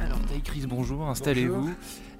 [0.00, 1.70] Alors, Chris, bonjour, installez-vous.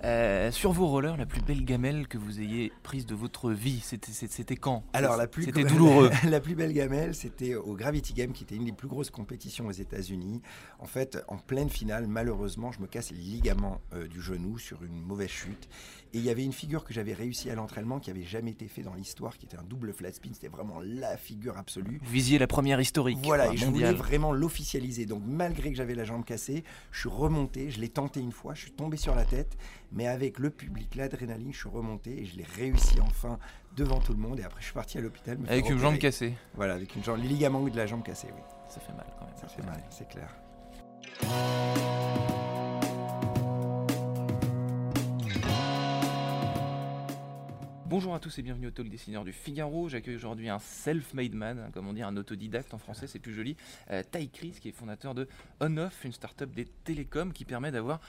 [0.04, 3.80] Euh, sur vos rollers, la plus belle gamelle que vous ayez prise de votre vie,
[3.80, 4.84] c'était, quand?
[4.92, 6.10] Alors, la plus C'était douloureux.
[6.28, 9.66] la plus belle gamelle, c'était au Gravity Game, qui était une des plus grosses compétitions
[9.66, 10.42] aux États-Unis.
[10.78, 14.82] En fait, en pleine finale, malheureusement, je me casse les ligaments euh, du genou sur
[14.82, 15.68] une mauvaise chute.
[16.12, 18.68] Et il y avait une figure que j'avais réussi à l'entraînement qui avait jamais été
[18.68, 20.30] fait dans l'histoire, qui était un double flat spin.
[20.34, 21.98] C'était vraiment la figure absolue.
[22.04, 25.06] Vous visiez la première historique Voilà, et je voulais vraiment l'officialiser.
[25.06, 28.54] Donc, malgré que j'avais la jambe cassée, je suis remonté, je l'ai tenté une fois,
[28.54, 29.56] je suis tombé sur la tête,
[29.92, 33.38] mais avec le public, l'adrénaline, je suis remonté et je l'ai réussi enfin
[33.76, 34.40] devant tout le monde.
[34.40, 35.38] Et après, je suis parti à l'hôpital.
[35.48, 36.34] Avec une jambe cassée.
[36.54, 38.42] Voilà, avec une jambe, les ligaments de la jambe cassée, oui.
[38.68, 39.36] Ça fait mal quand même.
[39.36, 40.28] Ça fait mal, c'est clair.
[47.86, 49.90] Bonjour à tous et bienvenue au Talk Dessineur du Figaro.
[49.90, 53.34] J'accueille aujourd'hui un self-made man, hein, comme on dit, un autodidacte en français, c'est plus
[53.34, 53.58] joli.
[53.90, 55.28] Euh, Ty Chris, qui est fondateur de
[55.60, 58.00] On-Off, une start-up des télécoms qui permet d'avoir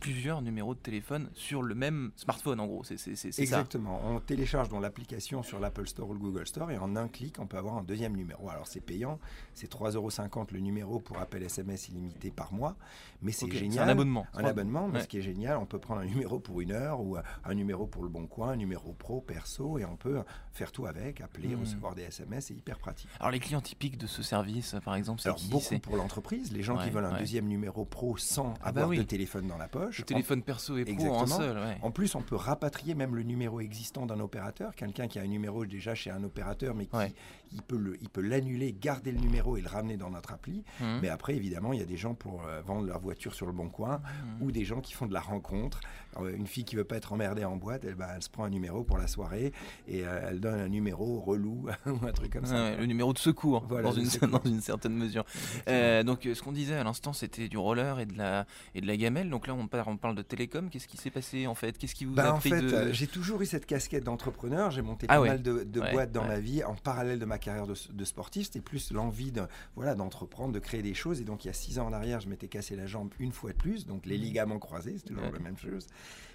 [0.00, 2.82] plusieurs numéros de téléphone sur le même smartphone, en gros.
[2.84, 3.58] C'est c'est- c'est- c'est ça.
[3.60, 4.00] Exactement.
[4.04, 7.36] On télécharge dans l'application sur l'Apple Store ou le Google Store et en un clic,
[7.38, 8.48] on peut avoir un deuxième numéro.
[8.48, 9.18] Alors c'est payant,
[9.54, 12.76] c'est 3,50€ le numéro pour appel SMS illimité par mois,
[13.22, 13.72] mais c'est génial.
[13.72, 14.26] C'est un abonnement.
[14.34, 15.02] Un abonnement, mais Ouais.
[15.02, 17.86] ce qui est génial, on peut prendre un numéro pour une heure ou un numéro
[17.86, 21.54] pour le bon coin, un numéro pro, perso, et on peut faire tout avec, appeler,
[21.54, 21.60] Hmm.
[21.60, 23.10] recevoir des SMS, c'est hyper pratique.
[23.20, 26.52] Alors les clients typiques de ce service, par exemple, c'est Alors qui beaucoup pour l'entreprise,
[26.52, 27.18] les gens Ouais, qui veulent un ouais.
[27.20, 28.98] deuxième numéro pro sans Ah bah avoir oui.
[28.98, 29.98] de téléphone dans la poche.
[29.98, 31.36] Le téléphone perso et pro en Exactement.
[31.36, 31.56] seul.
[31.58, 31.78] ouais.
[31.82, 34.74] En plus, on peut rapatrier même le numéro existant d'un opérateur.
[34.74, 37.12] Quelqu'un qui a un numéro déjà chez un opérateur, mais qui Ouais.
[37.52, 40.64] il peut le- il peut l'annuler, garder le numéro et le ramener dans notre appli.
[40.80, 41.00] Mhm.
[41.02, 43.52] Mais après, évidemment, il y a des gens pour euh, vendre leur voiture sur le
[43.52, 44.00] bon coin
[44.40, 44.46] Mhm.
[44.46, 45.80] ou des gens qui font de la rencontre.
[46.20, 48.44] Euh, une fille qui veut pas être emmerdée en boîte, elle, bah, elle se prend
[48.44, 49.52] un numéro pour la soirée
[49.88, 52.54] et euh, elle donne un numéro relou ou un truc comme ça.
[52.56, 54.28] Ah ouais, le numéro de secours, Voilà, dans, une, secours.
[54.44, 55.24] dans une certaine mesure.
[55.68, 58.86] Euh, donc, ce qu'on disait à l'instant, c'était du roller et de la et de
[58.86, 59.30] la gamelle.
[59.30, 60.70] Donc là, on parle, on parle de télécom.
[60.70, 61.76] Qu'est-ce qui s'est passé en fait?
[61.78, 64.70] Qu'est-ce qui vous Bah, a en fait, de j'ai toujours eu cette casquette d'entrepreneur.
[64.70, 65.28] J'ai monté Ah pas ouais.
[65.28, 68.04] mal de, de Ouais, boîtes dans ma vie en parallèle de ma carrière de, de
[68.04, 68.46] sportif.
[68.46, 69.42] C'était plus l'envie de
[69.74, 71.20] voilà d'entreprendre, de créer des choses.
[71.20, 73.32] Et donc, il y a six ans en arrière, je m'étais cassé la jambe une
[73.32, 73.86] fois de plus.
[73.86, 75.86] Donc, les ligaments croisés, c'est toujours la même chose.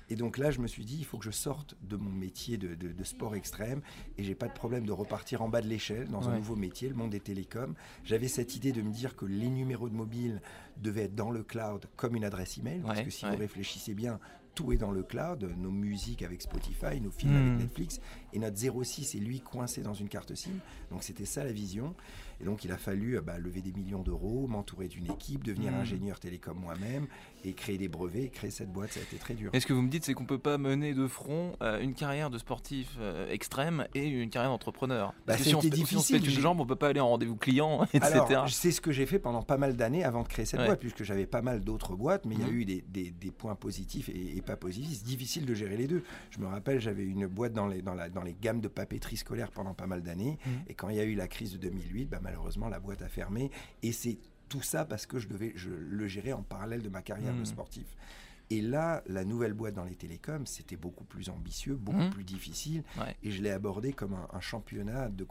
[0.10, 2.58] Et donc là, je me suis dit, il faut que je sorte de mon métier
[2.58, 3.82] de, de- de sport extrême.
[4.18, 6.90] Et j'ai pas de problème de repartir en bas de l'échelle dans un nouveau métier,
[6.90, 7.76] le monde des télécoms.
[8.04, 10.42] J'avais cette idée de me dire que les numéros de mobile
[10.78, 12.82] devaient être dans le cloud comme une adresse email.
[12.86, 13.32] parce Ouais, que si ouais.
[13.32, 14.20] vous réfléchissez bien,
[14.56, 17.38] tout est dans le cloud, nos musiques avec Spotify, nos films Hmm.
[17.38, 18.00] avec Netflix,
[18.34, 20.52] et notre 06 est lui coincé dans une carte SIM.
[20.92, 21.96] Donc c'était ça la vision.
[22.40, 25.72] Et donc il a fallu euh, bah, lever des millions d'euros, m'entourer d'une équipe, devenir
[25.72, 25.76] Hmm.
[25.82, 27.08] ingénieur télécom moi-même,
[27.46, 29.52] et créer des brevets, et créer cette boîte, ça a été très dur.
[29.54, 31.94] Et ce que vous me dites, c'est qu'on peut pas mener de front euh, une
[31.94, 35.10] carrière de sportif euh, extrême et une carrière d'entrepreneur?
[35.10, 36.66] Bah, Parce que ça si on, se, si on se difficile, pète une jambe, on
[36.66, 38.42] peut pas aller en rendez-vous client, etc.
[38.48, 40.66] C'est ce que j'ai fait pendant pas mal d'années avant de créer cette Ouais.
[40.66, 42.54] boîte, puisque j'avais pas mal d'autres boîtes, mais il y a Mhm.
[42.54, 44.98] eu des, des- des points positifs et, et pas positifs.
[45.00, 46.04] C'est difficile de gérer les deux.
[46.32, 49.18] Je me rappelle, j'avais une boîte dans les, dans, la, dans les gammes de papeterie
[49.18, 50.52] scolaire pendant pas mal d'années, Mhm.
[50.68, 53.08] et quand il y a eu la crise de 2008, bah, malheureusement, la boîte a
[53.10, 53.52] fermé,
[53.84, 54.18] et c'est
[54.50, 57.46] tout ça parce que je devais je le gérer en parallèle de ma carrière de
[57.46, 57.86] sportif.
[58.52, 62.10] Et là, la nouvelle boîte dans les télécoms, c'était beaucoup plus ambitieux, beaucoup Mhm.
[62.10, 62.84] plus difficile.
[63.00, 63.16] Ouais.
[63.24, 65.26] Et je l'ai abordé comme un, un championnat de,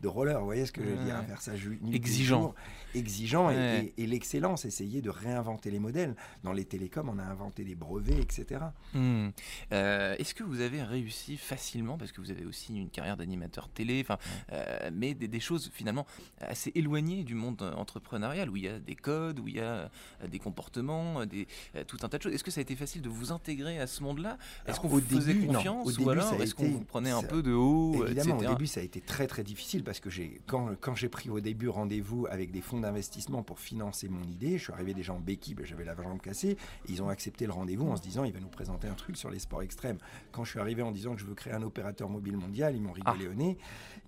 [0.00, 0.38] de roller.
[0.40, 1.26] Vous voyez ce que je veux dire Ouais.
[1.26, 1.52] Faire ça
[1.92, 2.54] Exigeant.
[2.94, 3.92] Exigeant et- Ouais.
[3.98, 6.16] et, et l'excellence, essayer de réinventer les modèles.
[6.42, 8.62] Dans les télécoms, on a inventé des brevets, etc.
[8.94, 9.28] Hmm.
[9.72, 13.68] Euh, Est-ce que vous avez réussi facilement, parce que vous avez aussi une carrière d'animateur
[13.68, 14.06] télé,
[14.52, 16.06] euh, mais des, des choses finalement
[16.40, 19.60] assez éloignées du monde euh, entrepreneurial, où il y a des codes, où il y
[19.60, 19.88] a euh,
[20.30, 21.46] des comportements, des,
[21.76, 22.32] euh, tout un tas de choses.
[22.32, 25.00] Est-ce que ça a été facile de vous intégrer à ce monde-là Est-ce qu'on vous
[25.00, 25.54] faisait non.
[25.54, 28.04] confiance Au ou début, alors a est-ce qu'on vous prenait un ça- peu de haut,
[28.06, 28.46] Évidemment, etc.
[28.50, 31.30] au début, ça a été très très difficile parce que j'ai quand, quand j'ai pris
[31.30, 35.12] au début rendez-vous avec des fonds d'investissement pour financer mon idée, je suis arrivé déjà
[35.12, 36.56] en béquille, ben, j'avais la jambe cassée, et
[36.88, 39.30] ils ont accepté le rendez-vous en se disant il va nous présenter un truc sur
[39.30, 39.98] les sports extrêmes.
[40.32, 42.82] Quand je suis arrivé en disant que je veux créer un opérateur mobile mondial, ils
[42.82, 43.58] m'ont rigolé au nez.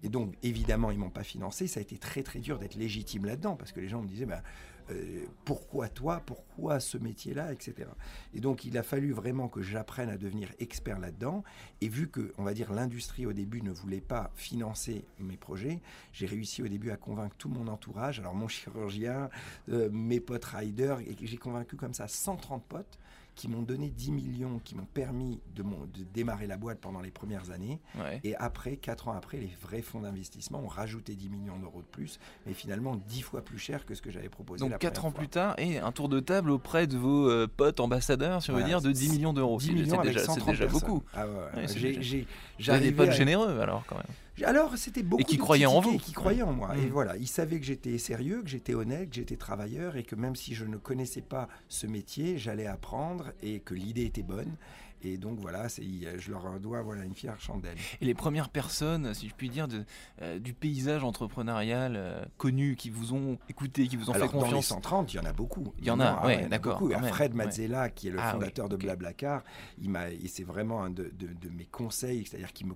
[0.03, 1.67] Et donc, évidemment, ils m'ont pas financé.
[1.67, 4.27] Ça a été très très dur d'être légitime là-dedans parce que les gens me disaient
[4.27, 4.43] bah,
[4.91, 7.89] euh, pourquoi toi, pourquoi ce métier-là, etc.
[8.35, 11.43] Et donc il a fallu vraiment que j'apprenne à devenir expert là-dedans.
[11.81, 15.81] Et vu que, on va dire, l'industrie au début ne voulait pas financer mes projets,
[16.13, 19.31] j'ai réussi au début à convaincre tout mon entourage, alors mon chirurgien,
[19.69, 22.99] euh, mes potes riders, et j'ai convaincu comme ça 130 potes
[23.37, 27.11] qui m'ont donné 10 millions, qui m'ont permis de, de, démarrer la boîte pendant les
[27.11, 27.79] premières années.
[27.97, 28.19] Ouais.
[28.25, 31.87] Et après, 4 ans après, les vrais fonds d'investissement ont rajouté 10 millions d'euros de
[31.87, 34.93] plus, mais finalement 10 fois plus cher que ce que j'avais proposé Donc la 4
[34.95, 35.19] première ans fois.
[35.19, 38.55] plus tard, et un tour de table auprès de vos euh, potes ambassadeurs, si on
[38.55, 39.59] veut Voilà, dire, de 10 millions d'euros.
[39.59, 40.81] 10 C'est- millions C'est déjà, c'est 130 déjà personnes.
[40.89, 41.03] beaucoup.
[41.15, 42.27] Ah ouais, ouais.
[42.59, 44.07] J'arrivais potes à- généreux alors quand même.
[44.45, 45.99] Alors, c'était beaucoup qui de croyaient en vous.
[45.99, 46.77] qui croyaient en moi.
[46.77, 46.91] Et Mm.
[46.91, 50.37] voilà, ils savaient que j'étais sérieux, que j'étais honnête, que j'étais travailleur et que même
[50.37, 54.57] si je ne connaissais pas ce métier, j'allais apprendre et que l'idée était bonne.
[55.03, 57.77] Et donc voilà, je leur dois voilà, une fière chandelle.
[58.01, 59.85] Et les premières personnes, si je puis dire, de,
[60.23, 64.33] euh, du paysage entrepreneurial euh, connu, qui vous ont écouté, qui vous ont Alors, fait
[64.37, 64.67] dans les confiance.
[64.69, 65.73] 130, il y en a beaucoup.
[65.79, 66.07] Il y en a.
[66.23, 66.79] Ah a d'accord,
[67.09, 67.37] Fred ouais.
[67.45, 68.77] Mazzella, qui est le Ah oui, fondateur de.
[68.77, 69.43] Blablacar,
[69.81, 72.75] il m'a, et c'est vraiment un de, de- de mes conseils, c'est-à-dire qu'il me,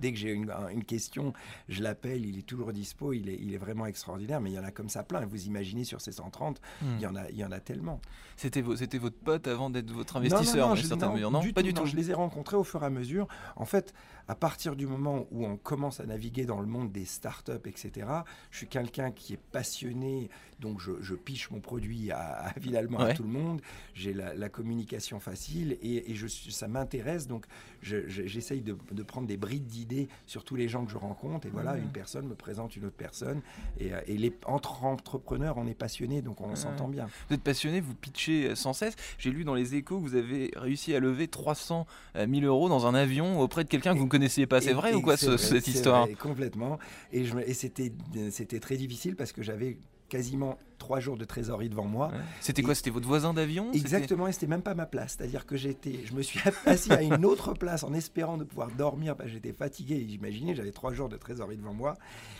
[0.00, 1.32] dès que j'ai une, un- une question,
[1.68, 4.58] je l'appelle, il est toujours dispo, il est, il est vraiment extraordinaire, mais il y
[4.58, 5.24] en a comme ça plein.
[5.26, 6.86] Vous imaginez sur ces 130, Hmm.
[6.96, 8.00] il y en a, il y en a tellement.
[8.36, 11.30] C'était vo- c'était votre pote avant d'être votre Non, investisseur, non, d'une je- certaine non.
[11.30, 11.86] Non, du pas du non, tout.
[11.88, 13.26] Je les ai rencontrés au fur et à mesure.
[13.56, 13.92] En fait,
[14.28, 18.06] à partir du moment où on commence à naviguer dans le monde des startups, etc.,
[18.50, 20.30] je suis quelqu'un qui est passionné,
[20.60, 23.60] donc je, je piche mon produit à, à- finalement à tout le monde.
[23.94, 27.46] J'ai la, la communication facile et, et je, ça m'intéresse, donc
[27.80, 30.96] je- je- j'essaye de, de prendre des brides d'idées sur tous les gens que je
[30.98, 31.46] rencontre.
[31.46, 33.40] Et voilà, une personne me présente une autre personne.
[33.80, 37.08] Et, euh, et les, entre entrepreneurs, on est passionné, donc on s'entend bien.
[37.28, 38.94] Vous êtes passionné, vous pitchez euh, sans cesse.
[39.18, 42.86] J'ai lu dans les échos que vous avez réussi à lever 300 000 euros dans
[42.86, 44.60] un avion auprès de quelqu'un que vous ne connaissiez pas.
[44.60, 46.78] C'est vrai ou quoi c'est ce- vrai, cette histoire vrai, Complètement.
[47.12, 47.92] Et, et c'était,
[48.30, 49.78] c'était très difficile parce que j'avais
[50.08, 52.08] quasiment trois jours de trésorerie devant moi.
[52.08, 52.18] Ouais.
[52.40, 55.14] C'était quoi C'était votre voisin d'avion Exactement, et c'était même pas ma place.
[55.16, 58.68] C'est-à-dire que j'étais, je me suis assis à une autre place en espérant de pouvoir
[58.72, 59.94] dormir parce que j'étais fatigué.
[59.94, 61.94] Et Imaginez, j'avais trois jours de trésorerie devant moi.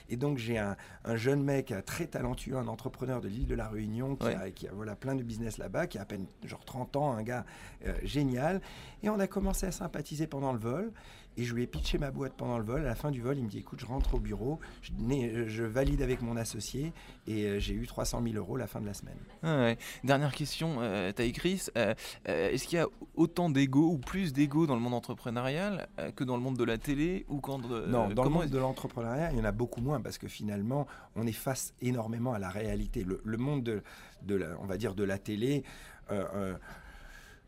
[0.09, 3.55] Et donc j'ai un, un jeune mec euh, très talentueux, un entrepreneur de l'île de
[3.55, 4.35] la Réunion qui, Ouais.
[4.35, 7.13] a, qui a, voilà, plein de business là-bas, qui a à peine genre 30 ans,
[7.13, 7.47] un gars
[7.87, 8.61] euh, génial.
[9.05, 10.93] Et on a commencé à sympathiser pendant le vol.
[11.39, 12.83] Et je lui ai pitché ma boîte pendant le vol.
[12.83, 16.03] À la fin du vol, il me dit écoute, je rentre au bureau, je valide
[16.03, 16.93] avec mon associé
[17.27, 19.19] et euh, j'ai eu 300 000 euros la fin de la semaine.
[19.43, 19.79] Ah ouais.
[20.05, 21.67] Dernière question, euh, Taï Chris.
[21.77, 21.95] Euh,
[22.29, 26.11] euh, Est-ce qu'il y a autant d'ego ou plus d'ego dans le monde entrepreneurial euh,
[26.13, 29.31] que dans le monde de la télé ou quand Non, dans le monde de l'entrepreneuriat,
[29.33, 30.87] il y en a beaucoup moins parce que finalement,
[31.17, 33.05] on est face énormément à la réalité.
[33.05, 33.83] Le, le monde de,
[34.23, 35.65] de la, on va dire de la télé.
[36.11, 36.55] euh,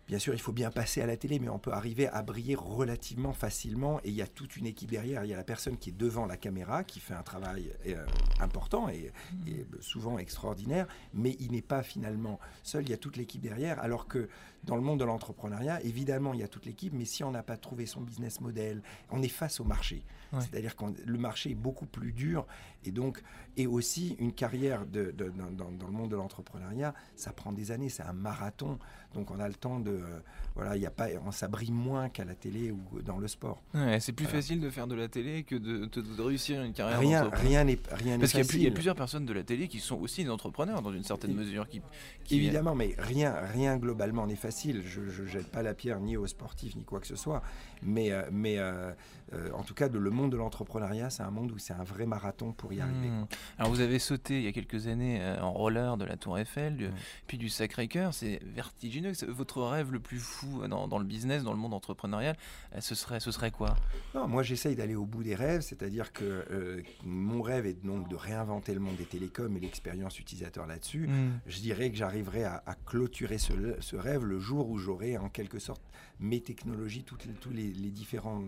[0.07, 2.55] Bien sûr, il faut bien passer à la télé, mais on peut arriver à briller
[2.55, 4.01] relativement facilement.
[4.05, 5.25] Et il y a toute une équipe derrière.
[5.25, 8.05] Il y a la personne qui est devant la caméra, qui fait un travail euh,
[8.39, 9.13] important et,
[9.47, 12.83] et souvent extraordinaire, mais il n'est pas finalement seul.
[12.85, 13.79] Il y a toute l'équipe derrière.
[13.81, 14.29] Alors que
[14.65, 17.43] dans le monde de l'entrepreneuriat, évidemment, il y a toute l'équipe, mais si on n'a
[17.43, 20.05] pas trouvé son business model, on est face au marché.
[20.33, 20.41] Ouais.
[20.41, 22.47] C'est-à-dire que le marché est beaucoup plus dur
[22.85, 23.23] et donc
[23.57, 27.53] et aussi une carrière de, de- dans, dans- dans le monde de l'entrepreneuriat, ça prend
[27.53, 28.79] des années, c'est un marathon.
[29.15, 30.21] Donc on a le temps de euh,
[30.57, 33.63] voilà, il y a pas, on s'abrille moins qu'à la télé ou dans le sport.
[33.75, 34.39] Ouais, c'est plus Voilà.
[34.41, 37.65] facile de faire de la télé que de, de- de réussir une carrière Rien, rien
[37.65, 38.75] n'est rien Parce qu'il y, a plus- il y a facile.
[38.75, 41.69] plusieurs personnes de la télé qui sont aussi des entrepreneurs dans une certaine Et- mesure.
[41.69, 41.81] Qui,
[42.25, 44.83] qui- Évidemment, mais rien, rien globalement n'est facile.
[44.87, 47.43] Je ne jette pas la pierre ni aux sportifs ni quoi que ce soit.
[47.83, 48.93] Mais, euh, mais euh,
[49.33, 51.83] euh, en tout cas, de, le monde de l'entrepreneuriat, c'est un monde où c'est un
[51.85, 53.09] vrai marathon pour y arriver.
[53.09, 53.27] Hmm.
[53.59, 56.39] Alors vous avez sauté il y a quelques années euh, en roller de la Tour
[56.39, 56.89] Eiffel, du-
[57.27, 58.15] puis du Sacré-Cœur.
[58.15, 59.04] C'est vertigineux.
[59.29, 62.37] Votre rêve le plus fou dans, dans le business, dans le monde entrepreneurial,
[62.75, 63.77] euh, ce serait, ce serait quoi?
[64.15, 68.09] Non, moi, j'essaye d'aller au bout des rêves, c'est-à-dire que euh, mon rêve est donc
[68.09, 71.09] de réinventer le monde des télécoms et l'expérience utilisateur là-dessus.
[71.47, 75.29] Je dirais que j'arriverai à, à clôturer ce, ce rêve le jour où j'aurai en
[75.29, 75.83] quelque sorte
[76.21, 78.43] mes technologies, toutes les- tous les, les différents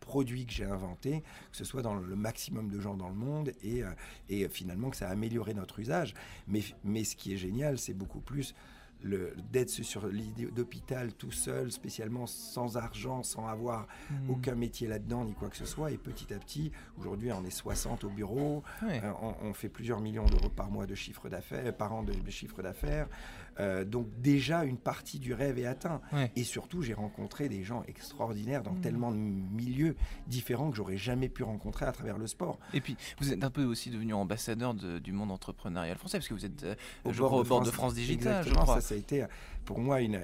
[0.00, 3.52] produits que j'ai inventés, que ce soit dans le maximum de gens dans le monde
[3.62, 3.90] et, euh,
[4.28, 6.14] et finalement que ça a amélioré notre usage.
[6.48, 8.54] Mais, mais ce qui est génial, c'est beaucoup plus
[9.04, 14.30] d'être sur l'idée d'hôpital tout seul, spécialement sans argent, sans avoir Hmm.
[14.30, 15.90] aucun métier là-dedans ni quoi que ce soit.
[15.90, 19.00] Et petit à petit, aujourd'hui, on est 60 au bureau, Ouais.
[19.04, 22.12] euh, on, on fait plusieurs millions d'euros par mois de chiffre d'affaires, par an de,
[22.12, 23.08] de chiffre d'affaires.
[23.60, 26.02] Euh, donc déjà, une partie du rêve est atteinte.
[26.12, 26.32] Ouais.
[26.34, 28.80] Et surtout, j'ai rencontré des gens extraordinaires dans Mm.
[28.80, 29.94] tellement de milieux
[30.26, 32.58] différents que j'aurais jamais pu rencontrer à travers le sport.
[32.72, 36.26] Et puis, vous êtes un peu aussi devenu ambassadeur de- du monde entrepreneurial français, parce
[36.28, 38.80] que vous êtes, euh, Au bord de France Digital, je crois.
[38.80, 39.26] ça, a été
[39.64, 40.20] pour moi une,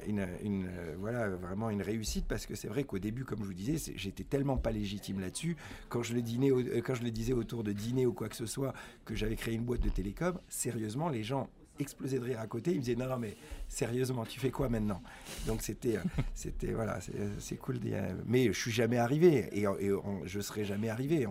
[0.98, 4.24] voilà, vraiment une réussite parce que c'est vrai qu'au début, comme je vous disais, j'étais
[4.24, 5.56] tellement pas légitime là-dessus.
[5.88, 8.36] Quand, je le dînais euh, quand je le disais autour de dîner ou quoi que
[8.36, 8.74] ce soit,
[9.04, 11.48] que j'avais créé une boîte de télécom, sérieusement, les gens
[11.80, 12.70] exploser de rire à côté.
[12.72, 13.36] Il me disait non, non, mais
[13.68, 15.02] sérieusement, tu fais quoi maintenant?
[15.46, 16.02] Donc c'était, euh,
[16.34, 16.98] c'était voilà,
[17.38, 17.78] c'est cool.
[18.26, 19.90] Mais je suis jamais arrivé et, et
[20.24, 21.26] je serai jamais arrivé.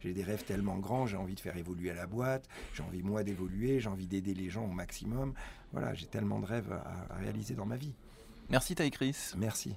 [0.00, 3.22] J'ai des rêves tellement grands, j'ai envie de faire évoluer la boîte, j'ai envie moi
[3.22, 5.34] d'évoluer, j'ai envie d'aider les gens au maximum.
[5.72, 7.94] Voilà, j'ai tellement de rêves à, à réaliser dans ma vie.
[8.48, 9.16] Merci Ty Chris.
[9.36, 9.76] Merci.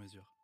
[0.00, 0.39] mesure.